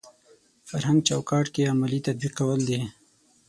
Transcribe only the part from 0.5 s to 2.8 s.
فرهنګ چوکاټ کې عملي تطبیقول دي.